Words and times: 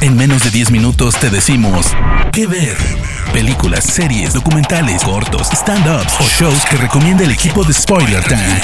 En 0.00 0.16
menos 0.16 0.44
de 0.44 0.50
10 0.50 0.70
minutos 0.70 1.18
te 1.18 1.30
decimos 1.30 1.92
qué 2.32 2.46
ver. 2.46 2.76
Películas, 3.32 3.84
series, 3.84 4.34
documentales, 4.34 5.02
cortos, 5.02 5.48
stand-ups 5.50 6.20
o 6.20 6.24
shows 6.24 6.64
que 6.66 6.76
recomienda 6.76 7.24
el 7.24 7.30
equipo 7.30 7.64
de 7.64 7.72
Spoiler 7.72 8.22
Time. 8.24 8.60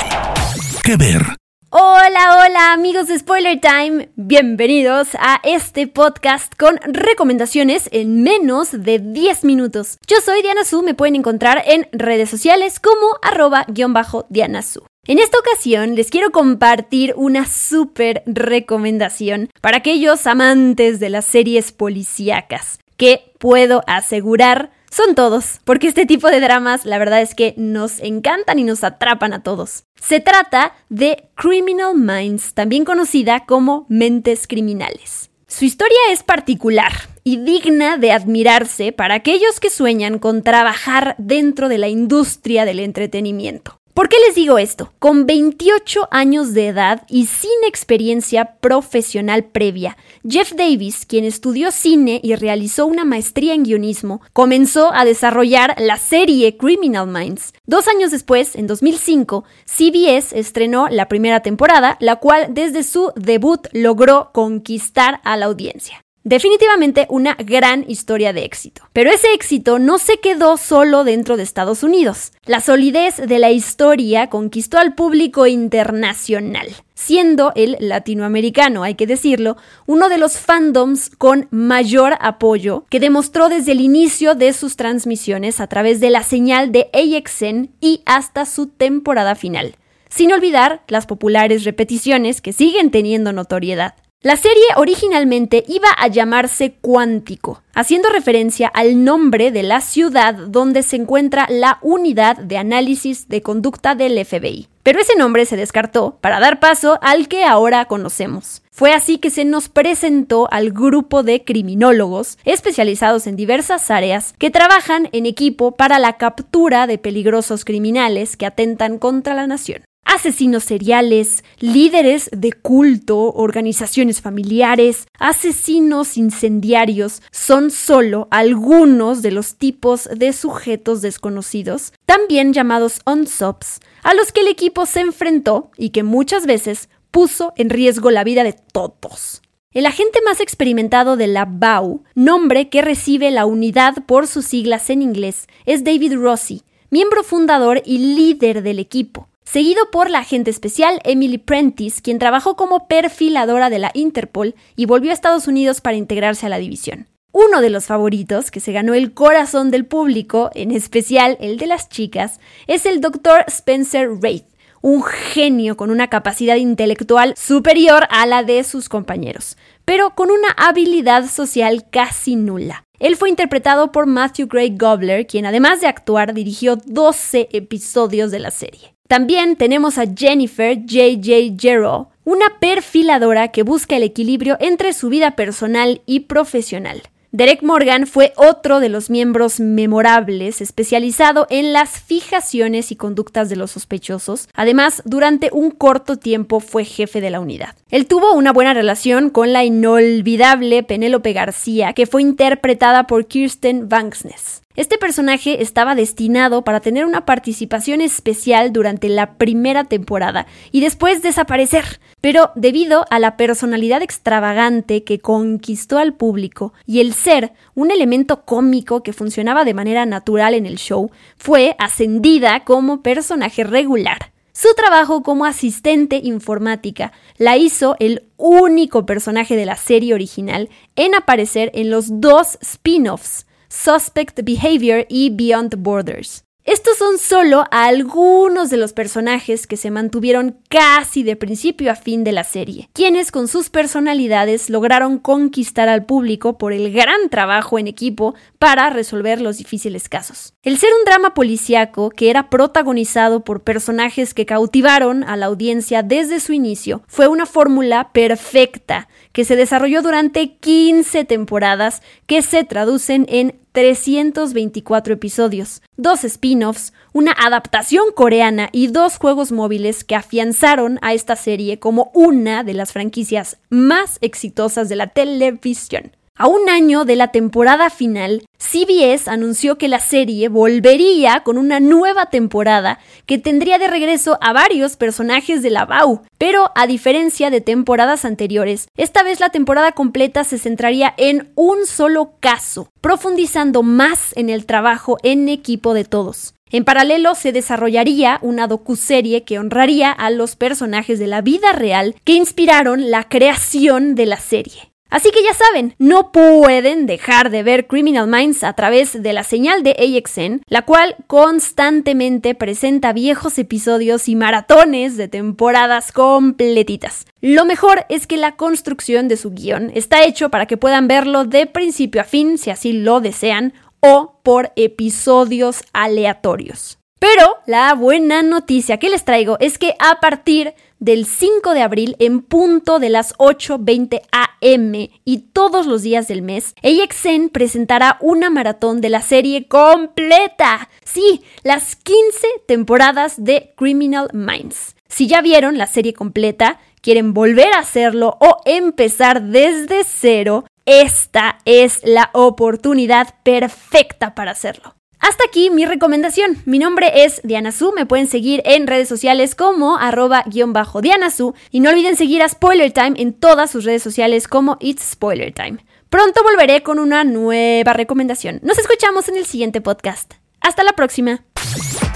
¿Qué 0.83 0.97
ver? 0.97 1.23
Hola, 1.71 2.45
hola 2.45 2.73
amigos 2.73 3.07
de 3.07 3.19
Spoiler 3.19 3.61
Time, 3.61 4.09
bienvenidos 4.17 5.15
a 5.21 5.41
este 5.45 5.87
podcast 5.87 6.53
con 6.59 6.79
recomendaciones 6.83 7.89
en 7.93 8.23
menos 8.23 8.73
de 8.73 8.99
10 8.99 9.45
minutos. 9.45 9.99
Yo 10.07 10.17
soy 10.25 10.43
Diana 10.43 10.65
Su, 10.65 10.83
me 10.83 10.95
pueden 10.95 11.15
encontrar 11.17 11.63
en 11.67 11.89
redes 11.93 12.29
sociales 12.29 12.81
como 12.81 13.07
arroba 13.23 13.65
guion 13.69 13.93
bajo 13.93 14.27
Diana 14.31 14.63
Su. 14.63 14.85
En 15.11 15.19
esta 15.19 15.41
ocasión 15.41 15.97
les 15.97 16.09
quiero 16.09 16.31
compartir 16.31 17.15
una 17.17 17.45
súper 17.45 18.23
recomendación 18.27 19.51
para 19.61 19.79
aquellos 19.79 20.25
amantes 20.29 21.01
de 21.01 21.11
las 21.11 21.25
series 21.25 21.73
policíacas, 21.73 22.79
que 22.97 23.33
puedo 23.41 23.83
asegurar 23.89 24.71
son 24.89 25.17
todos, 25.17 25.59
porque 25.65 25.89
este 25.89 26.07
tipo 26.07 26.29
de 26.29 26.39
dramas 26.39 26.85
la 26.85 26.99
verdad 26.99 27.23
es 27.23 27.35
que 27.35 27.55
nos 27.57 27.99
encantan 27.99 28.61
y 28.61 28.63
nos 28.63 28.85
atrapan 28.85 29.33
a 29.33 29.43
todos. 29.43 29.83
Se 30.01 30.21
trata 30.21 30.75
de 30.91 31.29
Criminal 31.35 31.97
Minds, 31.97 32.55
también 32.55 32.85
conocida 32.85 33.47
como 33.47 33.87
Mentes 33.89 34.47
Criminales. 34.47 35.31
Su 35.49 35.65
historia 35.65 35.99
es 36.13 36.23
particular 36.23 36.93
y 37.25 37.39
digna 37.39 37.97
de 37.97 38.13
admirarse 38.13 38.93
para 38.93 39.15
aquellos 39.15 39.59
que 39.59 39.71
sueñan 39.71 40.21
con 40.21 40.45
trabajar 40.45 41.17
dentro 41.19 41.69
de 41.69 41.79
la 41.79 41.89
industria 41.89 42.65
del 42.65 42.79
entretenimiento. 42.79 43.80
¿Por 44.01 44.09
qué 44.09 44.17
les 44.27 44.35
digo 44.35 44.57
esto? 44.57 44.95
Con 44.99 45.27
28 45.27 46.09
años 46.11 46.55
de 46.55 46.69
edad 46.69 47.03
y 47.07 47.27
sin 47.27 47.51
experiencia 47.69 48.57
profesional 48.59 49.45
previa, 49.45 49.99
Jeff 50.27 50.55
Davis, 50.55 51.05
quien 51.05 51.27
estudió 51.27 51.71
cine 51.71 52.19
y 52.23 52.35
realizó 52.35 52.87
una 52.87 53.05
maestría 53.05 53.53
en 53.53 53.63
guionismo, 53.63 54.23
comenzó 54.33 54.91
a 54.95 55.05
desarrollar 55.05 55.75
la 55.79 55.99
serie 55.99 56.57
Criminal 56.57 57.09
Minds. 57.09 57.53
Dos 57.67 57.89
años 57.89 58.11
después, 58.11 58.57
en 58.57 58.67
2005, 58.67 59.45
CBS 59.67 60.33
estrenó 60.33 60.89
la 60.89 61.07
primera 61.07 61.41
temporada, 61.41 61.99
la 62.01 62.17
cual 62.17 62.55
desde 62.55 62.85
su 62.85 63.13
debut 63.17 63.67
logró 63.75 64.31
conquistar 64.33 65.21
a 65.25 65.37
la 65.37 65.45
audiencia. 65.45 66.03
Definitivamente 66.23 67.07
una 67.09 67.35
gran 67.35 67.87
historia 67.89 68.35
de 68.35 68.45
éxito. 68.45 68.83
Pero 68.93 69.11
ese 69.11 69.33
éxito 69.33 69.79
no 69.79 69.97
se 69.97 70.19
quedó 70.19 70.59
solo 70.59 71.03
dentro 71.03 71.39
de 71.39 71.43
Estados 71.43 71.83
Unidos. 71.83 72.33
La 72.45 72.61
solidez 72.61 73.17
de 73.17 73.39
la 73.39 73.51
historia 73.51 74.29
conquistó 74.29 74.77
al 74.77 74.95
público 74.95 75.47
internacional, 75.47 76.69
siendo 76.95 77.53
el 77.57 77.79
latinoamericano, 77.81 78.83
hay 78.83 78.97
que 78.97 79.07
decirlo, 79.07 79.57
uno 79.87 80.11
de 80.11 80.19
los 80.19 80.39
fandoms 80.39 81.09
con 81.09 81.49
mayor 81.51 82.17
apoyo 82.21 82.85
que 82.91 83.01
demostró 83.01 83.49
desde 83.49 83.73
el 83.73 83.81
inicio 83.81 84.35
de 84.35 84.53
sus 84.53 84.77
transmisiones 84.77 85.59
a 85.59 85.69
través 85.69 86.01
de 86.01 86.11
la 86.11 86.23
señal 86.23 86.71
de 86.71 86.91
AXN 86.93 87.71
y 87.81 88.03
hasta 88.05 88.45
su 88.45 88.67
temporada 88.67 89.35
final. 89.35 89.75
Sin 90.11 90.33
olvidar 90.35 90.83
las 90.89 91.07
populares 91.07 91.65
repeticiones 91.65 92.43
que 92.43 92.53
siguen 92.53 92.91
teniendo 92.91 93.33
notoriedad. 93.33 93.95
La 94.23 94.37
serie 94.37 94.63
originalmente 94.77 95.65
iba 95.67 95.89
a 95.97 96.07
llamarse 96.07 96.75
Cuántico, 96.83 97.63
haciendo 97.73 98.11
referencia 98.11 98.69
al 98.69 99.03
nombre 99.03 99.51
de 99.51 99.63
la 99.63 99.81
ciudad 99.81 100.35
donde 100.35 100.83
se 100.83 100.97
encuentra 100.97 101.47
la 101.49 101.79
unidad 101.81 102.37
de 102.37 102.59
análisis 102.59 103.29
de 103.29 103.41
conducta 103.41 103.95
del 103.95 104.23
FBI. 104.23 104.69
Pero 104.83 105.01
ese 105.01 105.17
nombre 105.17 105.47
se 105.47 105.57
descartó 105.57 106.19
para 106.21 106.39
dar 106.39 106.61
paso 106.61 106.99
al 107.01 107.29
que 107.29 107.45
ahora 107.45 107.87
conocemos. 107.87 108.61
Fue 108.71 108.93
así 108.93 109.17
que 109.17 109.31
se 109.31 109.47
nos 109.47 109.71
presentó 109.71 110.53
al 110.53 110.71
grupo 110.71 111.23
de 111.23 111.43
criminólogos 111.43 112.37
especializados 112.45 113.27
en 113.27 113.37
diversas 113.37 113.91
áreas 113.91 114.35
que 114.37 114.51
trabajan 114.51 115.09
en 115.13 115.25
equipo 115.25 115.73
para 115.73 115.99
la 115.99 116.19
captura 116.19 116.87
de 116.87 116.99
peligrosos 116.99 117.65
criminales 117.65 118.37
que 118.37 118.45
atentan 118.45 118.99
contra 118.99 119.33
la 119.33 119.47
nación 119.47 119.83
asesinos 120.21 120.65
seriales, 120.65 121.45
líderes 121.61 122.29
de 122.33 122.53
culto, 122.53 123.33
organizaciones 123.33 124.21
familiares, 124.21 125.07
asesinos 125.19 126.19
incendiarios, 126.19 127.23
son 127.31 127.71
solo 127.71 128.29
algunos 128.31 129.23
de 129.23 129.31
los 129.31 129.55
tipos 129.55 130.11
de 130.15 130.35
sujetos 130.35 131.01
desconocidos, 131.01 131.95
también 132.05 132.53
llamados 132.53 133.01
unsops, 133.07 133.81
a 134.03 134.13
los 134.13 134.31
que 134.31 134.41
el 134.41 134.49
equipo 134.49 134.85
se 134.85 135.01
enfrentó 135.01 135.71
y 135.79 135.89
que 135.89 136.03
muchas 136.03 136.45
veces 136.45 136.91
puso 137.11 137.55
en 137.57 137.71
riesgo 137.71 138.11
la 138.11 138.23
vida 138.23 138.45
de 138.45 138.53
todos. 138.53 139.41
El 139.73 139.87
agente 139.87 140.19
más 140.25 140.41
experimentado 140.41 141.17
de 141.17 141.29
la 141.29 141.47
BAU, 141.47 142.03
nombre 142.15 142.69
que 142.69 142.83
recibe 142.83 143.31
la 143.31 143.47
unidad 143.47 144.05
por 144.05 144.27
sus 144.27 144.45
siglas 144.45 144.91
en 144.91 145.01
inglés, 145.01 145.47
es 145.65 145.83
David 145.83 146.17
Rossi, 146.17 146.63
miembro 146.91 147.23
fundador 147.23 147.81
y 147.87 147.99
líder 147.99 148.63
del 148.63 148.81
equipo 148.81 149.30
seguido 149.51 149.91
por 149.91 150.11
la 150.11 150.21
agente 150.21 150.49
especial 150.49 151.01
Emily 151.03 151.39
Prentice, 151.39 152.01
quien 152.03 152.21
trabajó 152.21 152.55
como 152.55 152.87
perfiladora 152.87 153.69
de 153.69 153.81
la 153.81 153.91
Interpol 153.95 154.55
y 154.77 154.87
volvió 154.87 155.11
a 155.11 155.15
Estados 155.15 155.49
Unidos 155.49 155.81
para 155.81 155.97
integrarse 155.97 156.47
a 156.47 156.49
la 156.49 156.59
división. 156.59 157.09
Uno 157.33 157.61
de 157.61 157.71
los 157.71 157.87
favoritos, 157.87 158.53
que 158.53 158.61
se 158.61 158.73
ganó 158.73 158.95
el 158.95 159.13
corazón 159.13 159.73
del 159.73 159.87
público, 159.87 160.51
en 160.55 160.71
especial 160.71 161.37
el 161.41 161.59
de 161.59 161.67
las 161.67 161.89
chicas, 161.89 162.39
es 162.69 162.87
el 162.87 163.01
Dr. 163.01 163.45
Spencer 163.49 164.09
Wraith, 164.11 164.47
un 164.83 165.03
genio 165.03 165.77
con 165.77 165.91
una 165.91 166.09
capacidad 166.09 166.57
intelectual 166.57 167.35
superior 167.37 168.07
a 168.11 168.27
la 168.27 168.45
de 168.45 168.63
sus 168.63 168.89
compañeros, 168.89 169.57
pero 169.85 170.15
con 170.15 170.31
una 170.31 170.51
habilidad 170.57 171.29
social 171.29 171.87
casi 171.91 172.37
nula. 172.37 172.85
Él 173.01 173.17
fue 173.17 173.31
interpretado 173.31 173.91
por 173.91 174.07
Matthew 174.07 174.47
Gray 174.47 174.77
Gobler, 174.77 175.27
quien 175.27 175.45
además 175.45 175.81
de 175.81 175.89
actuar 175.89 176.35
dirigió 176.35 176.77
12 176.77 177.49
episodios 177.53 178.31
de 178.31 178.39
la 178.39 178.53
serie. 178.53 178.95
También 179.11 179.57
tenemos 179.57 179.99
a 179.99 180.05
Jennifer 180.07 180.77
J.J. 180.89 181.57
Gero, 181.59 182.11
una 182.23 182.61
perfiladora 182.61 183.49
que 183.49 183.65
busca 183.65 183.97
el 183.97 184.05
equilibrio 184.05 184.57
entre 184.61 184.93
su 184.93 185.09
vida 185.09 185.33
personal 185.33 186.01
y 186.07 186.21
profesional. 186.21 187.03
Derek 187.33 187.65
Morgan 187.65 188.07
fue 188.07 188.33
otro 188.37 188.79
de 188.79 188.89
los 188.89 189.11
miembros 189.11 189.59
memorables 189.59 190.61
especializado 190.61 191.49
en 191.51 191.73
las 191.73 192.01
fijaciones 192.01 192.93
y 192.93 192.97
conductas 192.97 193.49
de 193.49 193.57
los 193.57 193.73
sospechosos. 193.73 194.49
Además, 194.55 195.03
durante 195.05 195.51
un 195.53 195.73
corto 195.73 196.17
tiempo 196.17 196.61
fue 196.61 196.85
jefe 196.85 197.21
de 197.21 197.31
la 197.31 197.41
unidad. 197.41 197.75
Él 197.91 198.07
tuvo 198.07 198.35
una 198.35 198.53
buena 198.53 198.75
relación 198.75 199.31
con 199.31 199.53
la 199.53 199.65
inolvidable 199.65 200.85
Penélope 200.85 201.33
García, 201.33 201.95
que 201.95 202.07
fue 202.07 202.23
interpretada 202.23 203.09
por 203.09 203.27
Kirsten 203.27 203.89
Banksness. 203.89 204.63
Este 204.81 204.97
personaje 204.97 205.61
estaba 205.61 205.95
destinado 205.95 206.65
para 206.65 206.81
tener 206.81 207.05
una 207.05 207.27
participación 207.27 208.01
especial 208.01 208.73
durante 208.73 209.11
la 209.11 209.35
primera 209.35 209.85
temporada 209.85 210.47
y 210.73 210.81
después 210.81 211.21
desaparecer, 211.21 212.01
pero 212.23 212.51
debido 212.55 213.05
a 213.11 213.19
la 213.19 213.37
personalidad 213.37 214.01
extravagante 214.01 215.05
que 215.05 215.19
conquistó 215.19 215.99
al 215.99 216.15
público 216.15 216.73
y 216.87 217.01
el 217.01 217.13
ser 217.13 217.53
un 217.75 217.91
elemento 217.91 218.47
cómico 218.47 219.03
que 219.03 219.13
funcionaba 219.13 219.67
de 219.67 219.75
manera 219.75 220.07
natural 220.07 220.55
en 220.55 220.65
el 220.65 220.79
show, 220.79 221.11
fue 221.37 221.77
ascendida 221.79 222.65
como 222.65 223.03
personaje 223.03 223.65
regular. 223.65 224.33
Su 224.55 224.69
trabajo 224.75 225.23
como 225.23 225.45
asistente 225.45 226.23
informática 226.25 227.13
la 227.37 227.59
hizo 227.59 227.97
el 228.01 228.23
único 228.39 229.05
personaje 229.05 229.57
de 229.57 229.67
la 229.67 229.77
serie 229.77 230.15
original 230.15 230.71
en 230.97 231.15
aparecer 231.15 231.71
en 231.75 231.91
los 231.91 232.23
dos 232.23 232.57
spin-offs 232.63 233.45
Suspect 233.71 234.41
Behavior 234.43 235.07
y 235.09 235.31
Beyond 235.31 235.77
Borders. 235.79 236.45
Estos 236.65 236.99
son 236.99 237.17
solo 237.17 237.65
algunos 237.71 238.69
de 238.69 238.77
los 238.77 238.93
personajes 238.93 239.67
que 239.67 239.79
se 239.79 239.91
mantuvieron 239.91 240.59
casi 240.69 241.23
de 241.23 241.35
principio 241.35 241.91
a 241.91 241.95
fin 241.95 242.23
de 242.23 242.33
la 242.33 242.45
serie, 242.45 242.91
quienes 242.93 243.33
con 243.33 243.49
sus 243.49 243.71
personalidades 243.71 244.69
lograron 244.69 245.19
conquistar 245.19 245.89
al 245.89 246.05
público 246.05 246.59
por 246.59 246.75
el 246.75 246.93
gran 246.93 247.31
trabajo 247.31 247.79
en 247.79 247.89
equipo 247.89 248.35
para 248.59 248.91
resolver 248.91 249.41
los 249.41 249.57
difíciles 249.57 250.11
casos. 250.11 250.53
El 250.63 250.77
ser 250.77 250.91
un 250.99 251.07
drama 251.07 251.33
policíaco 251.33 252.11
que 252.11 252.29
era 252.29 252.51
protagonizado 252.51 253.43
por 253.43 253.63
personajes 253.63 254.35
que 254.35 254.45
cautivaron 254.45 255.25
a 255.25 255.37
la 255.37 255.47
audiencia 255.47 256.03
desde 256.03 256.41
su 256.41 256.53
inicio 256.53 257.03
fue 257.09 257.27
una 257.27 257.47
fórmula 257.47 258.13
perfecta 258.13 259.09
que 259.33 259.45
se 259.45 259.57
desarrolló 259.57 260.03
durante 260.03 260.55
15 260.55 261.25
temporadas 261.25 262.03
que 262.27 262.43
se 262.43 262.65
traducen 262.65 263.27
en 263.29 263.59
324 263.73 265.15
episodios, 265.15 265.83
dos 265.97 266.25
spin-offs, 266.25 266.93
una 267.13 267.33
adaptación 267.33 268.07
coreana 268.15 268.69
y 268.73 268.89
dos 268.89 269.17
juegos 269.17 269.53
móviles 269.53 270.03
que 270.03 270.17
afianzaron 270.17 270.99
a 271.03 271.15
esta 271.15 271.37
serie 271.37 271.79
como 271.79 272.11
una 272.15 272.65
de 272.65 272.75
las 272.75 272.93
franquicias 272.93 273.59
más 273.69 274.19
exitosas 274.21 274.89
de 274.89 274.97
la 274.97 275.09
televisión. 275.09 276.13
A 276.41 276.47
un 276.47 276.71
año 276.71 277.05
de 277.05 277.17
la 277.17 277.29
temporada 277.29 277.91
final, 277.91 278.47
CBS 278.57 279.29
anunció 279.29 279.77
que 279.77 279.89
la 279.89 279.99
serie 279.99 280.49
volvería 280.49 281.41
con 281.41 281.59
una 281.59 281.81
nueva 281.81 282.31
temporada 282.31 282.99
que 283.27 283.37
tendría 283.37 283.79
de 283.79 283.89
regreso 283.89 284.39
a 284.41 284.55
varios 284.55 284.97
personajes 284.97 285.63
de 285.63 285.69
la 285.69 285.85
BAU, 285.85 286.23
pero 286.39 286.71
a 286.77 286.87
diferencia 286.87 287.51
de 287.51 287.61
temporadas 287.61 288.25
anteriores, 288.25 288.89
esta 288.97 289.23
vez 289.23 289.39
la 289.39 289.51
temporada 289.51 289.93
completa 289.93 290.43
se 290.45 290.57
centraría 290.57 291.13
en 291.19 291.53
un 291.57 291.85
solo 291.85 292.33
caso, 292.41 292.89
profundizando 293.03 293.83
más 293.83 294.35
en 294.35 294.49
el 294.49 294.65
trabajo 294.65 295.19
en 295.23 295.47
equipo 295.51 295.93
de 295.93 296.07
todos. 296.07 296.55
En 296.71 296.87
paralelo 296.87 297.35
se 297.35 297.53
desarrollaría 297.53 298.39
una 298.41 298.67
docuserie 298.67 299.45
que 299.45 299.59
honraría 299.59 300.11
a 300.11 300.31
los 300.31 300.57
personajes 300.57 301.19
de 301.19 301.27
la 301.27 301.43
vida 301.43 301.73
real 301.73 302.15
que 302.25 302.33
inspiraron 302.33 303.11
la 303.11 303.29
creación 303.29 304.15
de 304.15 304.25
la 304.25 304.39
serie. 304.39 304.90
Así 305.11 305.31
que 305.33 305.43
ya 305.43 305.53
saben, 305.53 305.95
no 305.99 306.31
pueden 306.31 307.07
dejar 307.07 307.51
de 307.51 307.63
ver 307.65 307.89
Criminal 307.89 308.29
Minds 308.29 308.63
a 308.63 308.73
través 308.75 309.21
de 309.21 309.33
la 309.33 309.43
señal 309.43 309.83
de 309.83 309.91
AXN, 309.91 310.63
la 310.69 310.83
cual 310.83 311.17
constantemente 311.27 312.55
presenta 312.55 313.13
viejos 313.13 313.59
episodios 313.59 314.29
y 314.29 314.37
maratones 314.37 315.17
de 315.17 315.27
temporadas 315.27 316.13
completitas. 316.13 317.27
Lo 317.41 317.65
mejor 317.65 318.07
es 318.09 318.27
que 318.29 318.37
la 318.37 318.57
construcción 318.57 319.27
de 319.27 319.37
su 319.37 319.51
guion 319.51 319.91
está 319.95 320.23
hecho 320.25 320.49
para 320.49 320.67
que 320.67 320.77
puedan 320.77 321.09
verlo 321.09 321.45
de 321.45 321.67
principio 321.67 322.21
a 322.21 322.25
fin 322.25 322.57
si 322.57 322.71
así 322.71 322.93
lo 322.93 323.21
desean 323.21 323.75
o 323.99 324.39
por 324.43 324.73
episodios 324.77 325.83
aleatorios. 325.93 326.99
Pero 327.19 327.59
la 327.67 327.93
buena 327.95 328.43
noticia 328.43 328.99
que 328.99 329.11
les 329.11 329.27
traigo 329.27 329.59
es 329.61 329.77
que 329.77 329.95
a 329.99 330.21
partir 330.21 330.75
del 331.01 331.27
5 331.27 331.75
de 331.75 331.83
abril 331.83 332.15
en 332.19 332.43
punto 332.43 332.99
de 332.99 333.09
las 333.09 333.35
8.20 333.39 334.21
am 334.31 335.09
y 335.25 335.39
todos 335.53 335.87
los 335.87 336.03
días 336.03 336.29
del 336.29 336.43
mes, 336.43 336.75
AXN 336.83 337.49
presentará 337.49 338.19
una 338.21 338.51
maratón 338.51 339.01
de 339.01 339.09
la 339.09 339.23
serie 339.23 339.67
completa. 339.67 340.89
Sí, 341.03 341.43
las 341.65 341.97
15 341.97 342.47
temporadas 342.69 343.43
de 343.43 343.73
Criminal 343.77 344.29
Minds. 344.33 344.95
Si 345.09 345.27
ya 345.27 345.41
vieron 345.41 345.79
la 345.79 345.87
serie 345.87 346.13
completa, 346.13 346.79
quieren 347.01 347.35
volver 347.35 347.73
a 347.73 347.81
hacerlo 347.81 348.37
o 348.41 348.61
empezar 348.65 349.43
desde 349.43 350.05
cero, 350.05 350.65
esta 350.85 351.59
es 351.65 352.01
la 352.05 352.31
oportunidad 352.33 353.35
perfecta 353.43 354.35
para 354.35 354.53
hacerlo. 354.53 354.95
Hasta 355.21 355.45
aquí 355.47 355.71
mi 355.71 355.85
recomendación. 355.85 356.57
Mi 356.65 356.79
nombre 356.79 357.25
es 357.25 357.41
Diana 357.45 357.73
Su. 357.73 357.93
Me 357.93 358.07
pueden 358.07 358.27
seguir 358.27 358.63
en 358.65 358.87
redes 358.87 359.09
sociales 359.09 359.55
como 359.55 359.99
arroba 359.99 360.43
guion 360.47 360.73
bajo 360.73 361.03
Diana 361.03 361.31
Su. 361.31 361.55
Y 361.71 361.81
no 361.81 361.91
olviden 361.91 362.17
seguir 362.17 362.43
a 362.43 362.49
Spoiler 362.49 362.91
Time 362.91 363.13
en 363.17 363.35
todas 363.35 363.71
sus 363.71 363.85
redes 363.85 364.03
sociales 364.03 364.49
como 364.49 364.79
It's 364.81 365.03
Spoiler 365.13 365.53
Time. 365.53 365.85
Pronto 366.09 366.43
volveré 366.43 366.83
con 366.83 366.99
una 366.99 367.23
nueva 367.25 367.93
recomendación. 367.93 368.61
Nos 368.63 368.79
escuchamos 368.79 369.29
en 369.29 369.37
el 369.37 369.47
siguiente 369.47 369.81
podcast. 369.81 370.35
Hasta 370.61 370.83
la 370.83 370.93
próxima. 370.93 371.45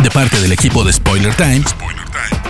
De 0.02 0.10
parte 0.10 0.40
del 0.40 0.52
equipo 0.52 0.82
de 0.82 0.92
Spoiler 0.92 1.34
Time, 1.34 1.62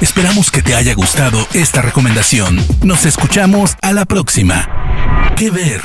esperamos 0.00 0.50
que 0.50 0.62
te 0.62 0.74
haya 0.74 0.94
gustado 0.94 1.38
esta 1.52 1.82
recomendación. 1.82 2.58
Nos 2.82 3.04
escuchamos 3.04 3.76
a 3.82 3.92
la 3.92 4.04
próxima. 4.04 5.34
¿Qué 5.36 5.50
ver? 5.50 5.82